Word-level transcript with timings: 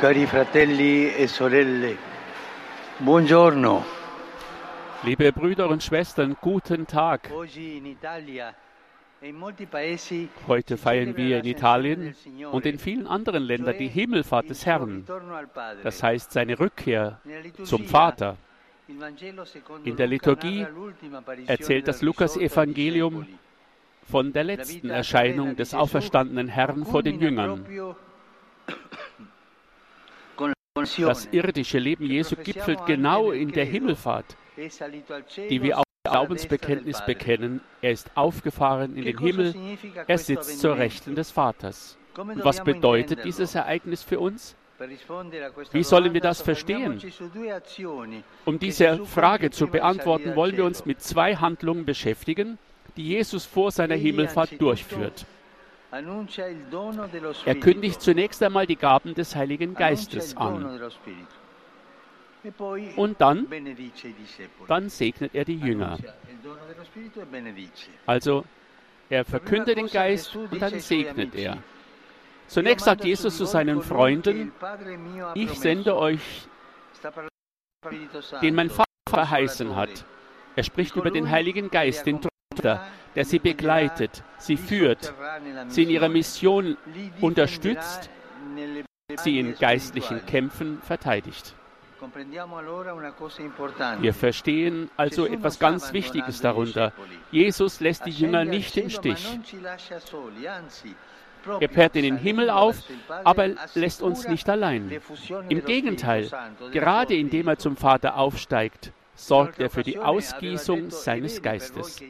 Cari 0.00 0.24
fratelli 0.24 1.14
e 1.14 1.28
sorelle, 1.28 1.94
buongiorno. 3.00 3.84
Liebe 5.02 5.30
Brüder 5.30 5.68
und 5.68 5.82
Schwestern, 5.82 6.38
guten 6.40 6.86
Tag. 6.86 7.30
E 9.20 9.34
Heute 10.48 10.78
feiern 10.78 11.14
wir 11.18 11.40
in 11.40 11.44
Italien 11.44 12.14
und 12.50 12.64
in 12.64 12.78
vielen 12.78 13.06
anderen 13.06 13.42
Ländern 13.42 13.76
die 13.76 13.88
Himmelfahrt 13.88 14.48
des 14.48 14.64
Herrn, 14.64 15.04
das 15.82 16.02
heißt 16.02 16.32
seine 16.32 16.58
Rückkehr 16.58 17.20
zum 17.64 17.84
Vater. 17.84 18.38
In 19.84 19.96
der 19.96 20.06
Liturgie 20.06 20.66
erzählt 21.46 21.86
das 21.86 22.00
Lukas-Evangelium 22.00 23.26
von 24.10 24.32
der 24.32 24.44
letzten 24.44 24.88
Erscheinung 24.88 25.56
des 25.56 25.74
auferstandenen 25.74 26.48
Herrn 26.48 26.86
vor 26.86 27.02
den 27.02 27.20
Jüngern. 27.20 27.66
Das 30.76 31.26
irdische 31.32 31.80
Leben 31.80 32.06
Jesu 32.06 32.36
gipfelt 32.36 32.86
genau 32.86 33.32
in 33.32 33.50
der 33.50 33.64
Himmelfahrt, 33.64 34.36
die 34.56 35.62
wir 35.62 35.78
auch 35.78 35.84
im 36.04 36.12
Glaubensbekenntnis 36.12 37.04
bekennen. 37.04 37.60
Er 37.82 37.90
ist 37.90 38.16
aufgefahren 38.16 38.96
in 38.96 39.04
den 39.04 39.18
Himmel, 39.18 39.54
er 40.06 40.18
sitzt 40.18 40.60
zur? 40.60 40.78
Rechten 40.78 41.16
des 41.16 41.32
Vaters. 41.32 41.98
Und 42.16 42.44
was 42.44 42.62
bedeutet 42.62 43.24
dieses 43.24 43.56
Ereignis 43.56 44.04
für 44.04 44.20
uns? 44.20 44.54
Wie 45.72 45.82
sollen 45.82 46.14
wir 46.14 46.20
das 46.20 46.40
verstehen? 46.40 47.02
Um 48.44 48.58
diese 48.60 49.04
Frage 49.06 49.50
zu 49.50 49.66
beantworten, 49.66 50.36
wollen 50.36 50.56
wir 50.56 50.64
uns 50.64 50.86
mit 50.86 51.02
zwei 51.02 51.34
Handlungen 51.34 51.84
beschäftigen, 51.84 52.58
die 52.96 53.08
Jesus 53.08 53.44
vor 53.44 53.72
seiner 53.72 53.96
Himmelfahrt 53.96 54.60
durchführt. 54.60 55.26
Er 55.92 57.34
Spirito. 57.34 57.60
kündigt 57.60 58.00
zunächst 58.00 58.42
einmal 58.42 58.66
die 58.66 58.76
Gaben 58.76 59.14
des 59.14 59.34
Heiligen 59.34 59.76
Annuncia 59.76 59.88
Geistes 59.88 60.36
an. 60.36 60.80
E 62.42 62.50
Und 62.96 63.20
dann, 63.20 63.46
dann 64.68 64.88
segnet 64.88 65.34
er 65.34 65.44
die 65.44 65.56
Jünger. 65.56 65.98
Dello 65.98 66.84
Spirito 66.84 67.20
e. 67.20 67.68
Also 68.06 68.44
er 69.10 69.24
verkündet 69.24 69.76
den 69.76 69.88
Geist 69.88 70.36
und 70.36 70.62
dann 70.62 70.78
segnet 70.78 71.34
er. 71.34 71.58
Zunächst 72.46 72.84
sagt 72.84 73.04
Jesus 73.04 73.36
zu 73.36 73.44
seinen 73.44 73.82
Freunden, 73.82 74.52
ich 75.34 75.50
sende 75.58 75.96
euch, 75.96 76.48
den 78.40 78.54
mein 78.54 78.70
Vater 78.70 78.88
verheißen 79.08 79.74
hat. 79.74 80.04
Er 80.56 80.62
spricht 80.62 80.96
über 80.96 81.10
den 81.10 81.30
Heiligen 81.30 81.70
Geist, 81.70 82.06
den 82.06 82.20
der 82.62 83.24
sie 83.24 83.38
begleitet, 83.38 84.22
sie 84.38 84.56
führt, 84.56 85.14
sie 85.68 85.84
in 85.84 85.90
ihrer 85.90 86.08
Mission 86.08 86.76
unterstützt, 87.20 88.10
sie 89.16 89.38
in 89.38 89.54
geistlichen 89.54 90.24
Kämpfen 90.26 90.80
verteidigt. 90.82 91.54
Wir 94.00 94.14
verstehen 94.14 94.90
also 94.96 95.26
etwas 95.26 95.58
ganz 95.58 95.92
Wichtiges 95.92 96.40
darunter. 96.40 96.92
Jesus 97.30 97.80
lässt 97.80 98.06
die 98.06 98.10
Jünger 98.10 98.44
nicht 98.44 98.76
im 98.76 98.88
Stich. 98.88 99.26
Er 101.60 101.68
fährt 101.68 101.96
in 101.96 102.02
den 102.02 102.16
Himmel 102.16 102.50
auf, 102.50 102.82
aber 103.24 103.46
er 103.46 103.56
lässt 103.74 104.02
uns 104.02 104.28
nicht 104.28 104.48
allein. 104.48 104.90
Im 105.48 105.64
Gegenteil, 105.64 106.30
gerade 106.72 107.14
indem 107.14 107.48
er 107.48 107.58
zum 107.58 107.76
Vater 107.76 108.16
aufsteigt, 108.16 108.92
sorgt 109.26 109.60
er 109.60 109.70
für 109.70 109.82
die 109.82 109.98
Ausgießung 109.98 110.90
seines 110.90 111.42
Geistes. 111.42 112.00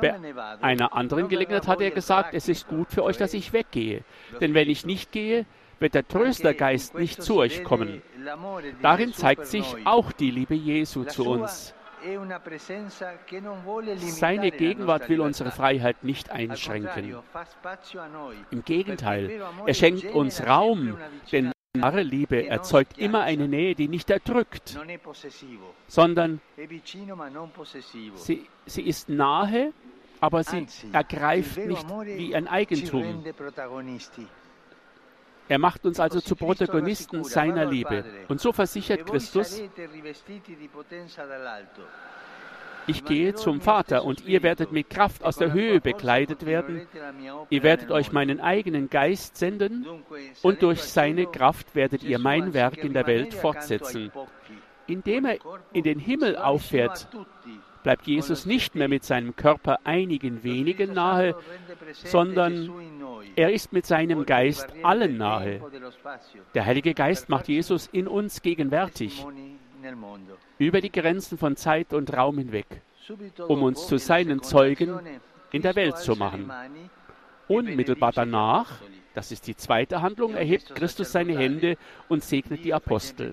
Bei 0.00 0.14
einer 0.60 0.94
anderen 0.94 1.28
Gelegenheit 1.28 1.68
hat 1.68 1.80
er 1.80 1.90
gesagt, 1.90 2.34
es 2.34 2.48
ist 2.48 2.66
gut 2.68 2.90
für 2.90 3.04
euch, 3.04 3.16
dass 3.16 3.34
ich 3.34 3.52
weggehe, 3.52 4.02
denn 4.40 4.54
wenn 4.54 4.68
ich 4.68 4.86
nicht 4.86 5.12
gehe, 5.12 5.46
wird 5.78 5.94
der 5.94 6.06
Tröstergeist 6.06 6.94
nicht 6.94 7.22
zu 7.22 7.36
euch 7.36 7.64
kommen. 7.64 8.02
Darin 8.82 9.12
zeigt 9.12 9.46
sich 9.46 9.74
auch 9.84 10.12
die 10.12 10.30
Liebe 10.30 10.54
Jesu 10.54 11.04
zu 11.04 11.24
uns. 11.24 11.74
Seine 13.98 14.50
Gegenwart 14.50 15.08
will 15.08 15.20
unsere 15.20 15.50
Freiheit 15.50 16.02
nicht 16.02 16.30
einschränken. 16.30 17.16
Im 18.50 18.64
Gegenteil, 18.64 19.42
er 19.66 19.74
schenkt 19.74 20.06
uns 20.06 20.46
Raum, 20.46 20.96
denn 21.30 21.52
wahre 21.82 22.02
Liebe 22.02 22.46
erzeugt 22.46 22.98
immer 22.98 23.22
eine 23.22 23.48
Nähe, 23.48 23.74
die 23.74 23.88
nicht 23.88 24.10
erdrückt, 24.10 24.78
sondern 25.88 26.40
sie, 28.14 28.46
sie 28.66 28.82
ist 28.82 29.08
nahe, 29.08 29.72
aber 30.20 30.44
sie 30.44 30.66
ergreift 30.92 31.58
nicht 31.58 31.88
wie 32.04 32.34
ein 32.34 32.48
Eigentum. 32.48 33.24
Er 35.48 35.58
macht 35.58 35.84
uns 35.84 35.98
also 35.98 36.20
zu 36.20 36.36
Protagonisten 36.36 37.24
seiner 37.24 37.64
Liebe. 37.64 38.04
Und 38.28 38.40
so 38.40 38.52
versichert 38.52 39.04
Christus, 39.04 39.60
ich 42.90 43.04
gehe 43.04 43.34
zum 43.34 43.60
Vater 43.60 44.04
und 44.04 44.26
ihr 44.26 44.42
werdet 44.42 44.72
mit 44.72 44.90
Kraft 44.90 45.24
aus 45.24 45.36
der 45.36 45.52
Höhe 45.52 45.80
bekleidet 45.80 46.44
werden. 46.44 46.86
Ihr 47.48 47.62
werdet 47.62 47.90
euch 47.90 48.12
meinen 48.12 48.40
eigenen 48.40 48.90
Geist 48.90 49.36
senden 49.36 49.86
und 50.42 50.62
durch 50.62 50.82
seine 50.82 51.26
Kraft 51.26 51.74
werdet 51.74 52.02
ihr 52.02 52.18
mein 52.18 52.52
Werk 52.52 52.78
in 52.78 52.92
der 52.92 53.06
Welt 53.06 53.32
fortsetzen. 53.34 54.10
Indem 54.86 55.24
er 55.24 55.38
in 55.72 55.84
den 55.84 56.00
Himmel 56.00 56.36
auffährt, 56.36 57.08
bleibt 57.82 58.06
Jesus 58.06 58.44
nicht 58.44 58.74
mehr 58.74 58.88
mit 58.88 59.04
seinem 59.04 59.36
Körper 59.36 59.78
einigen 59.84 60.42
wenigen 60.42 60.92
nahe, 60.92 61.36
sondern 61.92 62.70
er 63.36 63.52
ist 63.52 63.72
mit 63.72 63.86
seinem 63.86 64.26
Geist 64.26 64.66
allen 64.82 65.16
nahe. 65.16 65.60
Der 66.54 66.66
Heilige 66.66 66.94
Geist 66.94 67.28
macht 67.28 67.48
Jesus 67.48 67.88
in 67.92 68.08
uns 68.08 68.42
gegenwärtig, 68.42 69.24
über 70.58 70.80
die 70.80 70.92
Grenzen 70.92 71.38
von 71.38 71.56
Zeit 71.56 71.92
und 71.92 72.12
Raum 72.12 72.38
hinweg, 72.38 72.66
um 73.48 73.62
uns 73.62 73.86
zu 73.86 73.98
seinen 73.98 74.42
Zeugen 74.42 74.98
in 75.52 75.62
der 75.62 75.76
Welt 75.76 75.98
zu 75.98 76.14
machen. 76.16 76.50
Unmittelbar 77.48 78.12
danach, 78.12 78.80
das 79.14 79.32
ist 79.32 79.46
die 79.46 79.56
zweite 79.56 80.02
Handlung, 80.02 80.34
erhebt 80.34 80.74
Christus 80.74 81.12
seine 81.12 81.36
Hände 81.36 81.76
und 82.08 82.22
segnet 82.22 82.64
die 82.64 82.74
Apostel. 82.74 83.32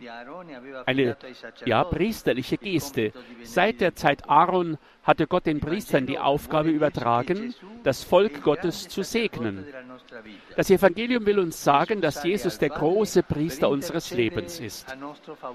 Eine 0.86 1.18
ja, 1.66 1.84
priesterliche 1.84 2.58
Geste. 2.58 3.12
Seit 3.44 3.82
der 3.82 3.96
Zeit 3.96 4.28
Aaron 4.28 4.78
hatte 5.08 5.26
Gott 5.26 5.46
den 5.46 5.62
Priestern 5.62 6.06
die 6.06 6.20
Aufgabe 6.20 6.70
übertragen, 6.70 7.56
das 7.84 8.04
Volk 8.04 8.44
Gottes 8.44 8.90
zu 8.90 9.04
segnen. 9.04 9.66
Das 10.58 10.70
Evangelium 10.70 11.26
will 11.26 11.40
uns 11.40 11.64
sagen, 11.64 12.02
dass 12.02 12.24
Jesus 12.24 12.58
der 12.58 12.70
große 12.70 13.24
Priester 13.24 13.70
unseres 13.70 14.12
Lebens 14.12 14.60
ist. 14.60 14.86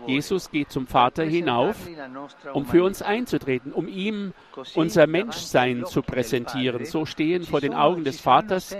Jesus 0.06 0.50
geht 0.50 0.70
zum 0.70 0.86
Vater 0.86 1.24
hinauf, 1.24 1.76
um 2.54 2.64
für 2.64 2.82
uns 2.82 3.02
einzutreten, 3.02 3.72
um 3.72 3.88
ihm 3.88 4.32
unser 4.74 5.06
Menschsein 5.06 5.84
zu 5.84 6.00
präsentieren. 6.00 6.86
So 6.86 7.04
stehen 7.04 7.42
vor 7.42 7.60
den 7.60 7.74
Augen 7.74 8.04
des 8.04 8.20
Vaters 8.20 8.74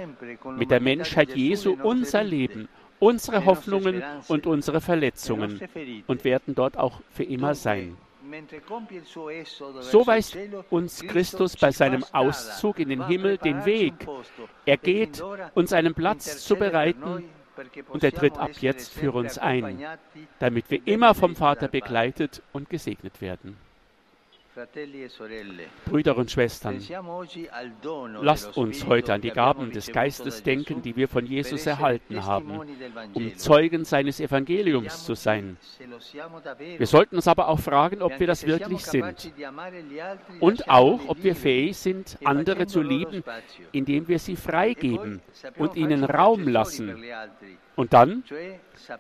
mit 0.57 0.71
der 0.71 0.81
Menschheit 0.81 1.37
Jesu 1.49 1.77
unser 1.83 2.25
Leben, 2.25 2.69
unsere 2.99 3.45
Hoffnungen 3.45 4.03
und 4.29 4.47
unsere 4.47 4.81
Verletzungen 4.81 5.61
und 6.07 6.25
werden 6.25 6.55
dort 6.55 6.77
auch 6.77 7.01
für 7.11 7.25
immer 7.25 7.55
sein. 7.55 7.97
So 9.81 10.07
weist 10.07 10.39
uns 10.71 11.03
Christus 11.03 11.57
bei 11.57 11.71
seinem 11.71 12.05
Auszug 12.13 12.79
in 12.79 12.89
den 12.89 13.07
Himmel 13.07 13.37
den 13.39 13.65
Weg. 13.67 13.95
Er 14.65 14.77
geht, 14.77 15.23
uns 15.55 15.73
einen 15.73 15.95
Platz 15.95 16.45
zu 16.45 16.57
bereiten, 16.57 17.25
und 17.89 18.03
er 18.03 18.13
tritt 18.13 18.39
ab 18.39 18.51
jetzt 18.61 18.95
für 18.95 19.13
uns 19.13 19.37
ein, 19.37 19.85
damit 20.39 20.71
wir 20.71 20.81
immer 20.87 21.15
vom 21.15 21.37
Vater 21.37 21.69
begleitet 21.69 22.43
und 22.53 22.71
gesegnet 22.71 23.21
werden. 23.21 23.57
Brüder 25.87 26.17
und 26.17 26.31
Schwestern, 26.31 26.81
lasst 28.21 28.57
uns 28.57 28.87
heute 28.87 29.15
an 29.15 29.23
die 29.23 29.31
Gaben 29.31 29.73
des 29.73 29.91
Geistes 29.91 30.43
denken, 30.43 30.83
die 30.83 30.95
wir 30.95 31.09
von 31.09 31.25
Jesus 31.25 31.67
erhalten 31.67 32.25
haben, 32.25 32.61
um 33.15 33.37
Zeugen 33.37 33.85
seines 33.85 34.21
Evangeliums 34.21 35.05
zu 35.05 35.15
sein. 35.15 35.57
Wir 36.79 36.87
sollten 36.87 37.17
uns 37.17 37.29
aber 37.29 37.49
auch 37.49 37.61
fragen, 37.61 38.03
ob 38.03 38.19
wir 38.19 38.27
das 38.27 38.47
wirklich 38.47 38.85
sind 38.85 39.33
und 40.41 40.69
auch, 40.69 41.01
ob 41.09 41.23
wir 41.23 41.35
fähig 41.35 41.77
sind, 41.77 42.19
andere 42.25 42.67
zu 42.67 42.83
lieben, 42.83 43.23
indem 43.73 44.09
wir 44.09 44.19
sie 44.19 44.37
freigeben 44.37 45.21
und 45.57 45.77
ihnen 45.77 46.05
Raum 46.05 46.49
lassen. 46.49 47.03
Und 47.75 47.93
dann 47.93 48.23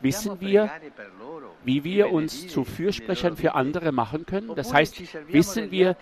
wissen 0.00 0.40
wir, 0.40 0.70
wie 1.64 1.84
wir 1.84 2.10
uns 2.10 2.48
zu 2.48 2.64
Fürsprechern 2.64 3.36
für 3.36 3.54
andere 3.54 3.92
machen 3.92 4.24
können. 4.26 4.54
Das 4.54 4.72
heißt, 4.72 5.02
wissen 5.28 5.70
wir, 5.70 5.96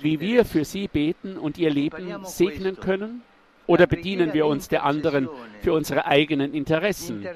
wie 0.00 0.20
wir 0.20 0.44
für 0.44 0.64
sie 0.64 0.88
beten 0.88 1.38
und 1.38 1.58
ihr 1.58 1.70
Leben 1.70 2.24
segnen 2.24 2.80
können. 2.80 3.22
Oder 3.68 3.86
bedienen 3.86 4.32
wir 4.32 4.46
uns 4.46 4.68
der 4.68 4.82
anderen 4.82 5.28
für 5.60 5.74
unsere 5.74 6.06
eigenen 6.06 6.54
Interessen? 6.54 7.28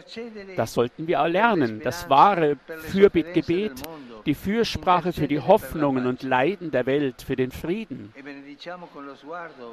Das 0.56 0.72
sollten 0.72 1.06
wir 1.06 1.18
erlernen. 1.18 1.82
Das 1.84 2.08
wahre 2.08 2.56
Fürbittgebet, 2.90 3.82
die 4.24 4.34
Fürsprache 4.34 5.12
für 5.12 5.28
die 5.28 5.40
Hoffnungen 5.40 6.06
und 6.06 6.22
Leiden 6.22 6.70
der 6.70 6.86
Welt, 6.86 7.20
für 7.22 7.36
den 7.36 7.50
Frieden. 7.50 8.14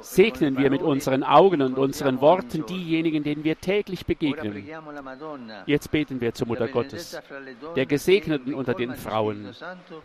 Segnen 0.02 0.58
wir 0.58 0.70
mit 0.70 0.82
unseren 0.82 1.22
Augen 1.22 1.62
und 1.62 1.78
unseren 1.78 2.20
Worten 2.20 2.66
diejenigen, 2.66 3.22
denen 3.22 3.42
wir 3.42 3.58
täglich 3.58 4.04
begegnen. 4.04 4.68
Jetzt 5.64 5.90
beten 5.90 6.20
wir 6.20 6.34
zur 6.34 6.46
Mutter 6.46 6.68
Gottes, 6.68 7.20
der 7.74 7.86
Gesegneten 7.86 8.52
unter 8.52 8.74
den 8.74 8.94
Frauen, 8.96 9.48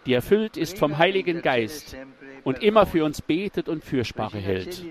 die 0.06 0.14
erfüllt 0.14 0.56
ist 0.56 0.78
vom 0.78 0.98
Heiligen 0.98 1.42
Geist 1.42 1.98
und 2.44 2.64
immer 2.64 2.86
für 2.86 3.04
uns 3.04 3.22
betet 3.22 3.68
und 3.68 3.84
Fürsprache 3.84 4.38
hält. 4.38 4.82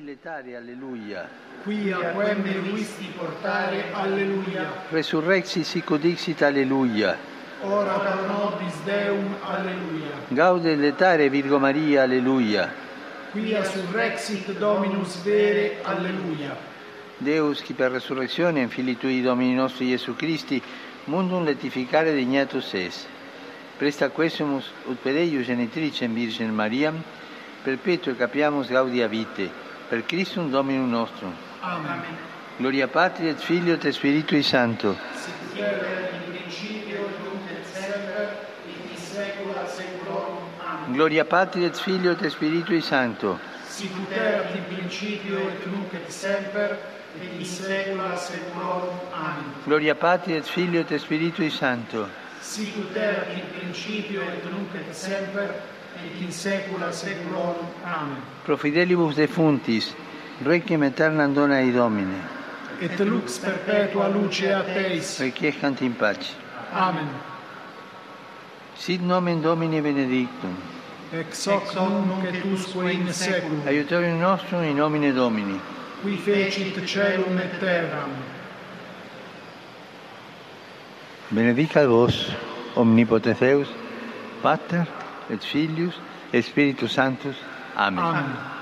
Qui 1.63 1.93
a 1.93 2.13
quem 2.13 2.43
visti 2.43 3.13
portare, 3.17 3.85
alleluia. 3.93 4.71
Resurrexit 4.91 5.65
sic 5.65 5.97
dixit, 5.97 6.43
alleluia. 6.43 7.17
Ora 7.63 7.99
pro 7.99 8.27
nobis 8.27 8.75
Deum, 8.85 9.35
alleluia. 9.43 10.13
Gaude 10.29 10.77
letare 10.77 11.31
Virgo 11.31 11.59
Maria, 11.59 12.03
alleluia. 12.03 12.73
Quia 13.33 13.65
surrexit 13.65 14.53
Dominus 14.59 15.23
vere, 15.23 15.79
alleluia. 15.83 16.57
Deus, 17.19 17.63
qui 17.63 17.75
per 17.75 17.93
resurrezione 17.93 18.61
in 18.61 18.69
Filii 18.69 18.97
Tui 18.99 19.23
Domini 19.23 19.55
nostri 19.55 19.89
Gesù 19.89 20.15
Christi, 20.15 20.61
mundum 21.05 21.45
letificare 21.45 22.13
dignatus 22.13 22.75
es. 22.75 23.07
Presta 23.79 24.11
quesumus 24.11 24.71
ut 24.87 24.99
per 25.01 25.17
eius 25.17 25.47
genitricem 25.47 26.13
Virgem 26.13 26.53
Mariam, 26.55 27.03
perpetuo 27.65 28.15
capiamus 28.15 28.69
gaudia 28.69 29.09
vite, 29.09 29.51
per 29.87 30.07
Cristo 30.07 30.41
un 30.41 30.51
Domino 30.51 30.87
nostro. 30.87 31.31
Amen. 31.61 32.03
Gloria 32.57 32.89
Patria 32.89 33.31
et 33.31 33.39
Figlio 33.39 33.79
e 33.79 33.93
Spirito 33.93 34.41
Santo. 34.43 34.97
Si 35.13 35.31
in 35.59 36.31
principio, 36.31 37.09
dunque 37.23 37.63
sempre, 37.71 38.47
in 38.65 38.97
secola 38.97 39.67
secorum. 39.67 40.39
Amen. 40.59 40.93
Gloria 40.93 41.25
Patria 41.27 41.67
et 41.67 41.77
Figlio 41.77 42.17
e 42.19 42.31
Spirito 42.31 42.81
Santo. 42.81 43.39
Si 43.67 43.85
in 43.85 44.65
principio, 44.69 45.51
dunque 45.65 46.01
sempre, 46.07 46.79
in 47.21 47.45
secola 47.45 48.17
secorum. 48.17 48.99
Amen. 49.11 49.53
Gloria 49.65 49.95
Patria 49.95 50.37
et 50.37 50.45
Figlio 50.45 50.87
e 50.87 50.99
Spirito 50.99 51.49
Santo. 51.51 52.09
Si 52.41 52.73
in 52.73 53.51
principio, 53.59 54.23
dunque 54.49 54.85
sempre, 54.93 55.74
et 56.03 56.23
in 56.23 56.31
saecula 56.31 56.93
saeculorum. 56.93 57.67
Amen. 57.85 58.23
Pro 58.45 58.57
fidelibus 58.57 59.15
defuntis, 59.17 59.95
requiem 60.43 60.83
aeternam 60.83 61.35
dona 61.35 61.61
ei 61.61 61.73
Domine. 61.73 62.21
Et 62.81 62.99
lux 63.01 63.39
perpetua 63.39 64.09
luce 64.09 64.53
a 64.53 64.63
Teis. 64.63 65.21
Requiescant 65.21 65.81
in 65.81 65.95
pace. 65.95 66.35
Amen. 66.73 67.09
Sit 68.77 69.01
nomen 69.01 69.41
Domini 69.41 69.81
benedictum. 69.81 70.57
Ex 71.13 71.47
hoc 71.47 71.75
nunc 71.75 72.25
et 72.25 72.45
usque 72.45 72.91
in 72.93 73.13
seculum. 73.13 73.63
Aiutorium 73.67 74.19
nostrum 74.19 74.65
in 74.65 74.77
nomine 74.77 75.13
Domini. 75.13 75.61
Qui 76.03 76.17
fecit 76.17 76.85
celum 76.85 77.39
et 77.39 77.59
terram. 77.61 78.11
Benedicat 81.31 81.87
vos, 81.87 82.35
omnipotens 82.77 83.39
Deus, 83.39 83.69
Pater 84.43 84.87
et 85.31 85.43
Filius 85.43 86.01
et 86.33 86.43
Spiritus. 86.43 86.99
Amen. 86.99 87.39
Amen. 87.77 88.54